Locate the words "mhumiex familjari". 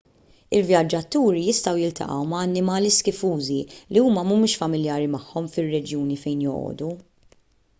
4.31-5.11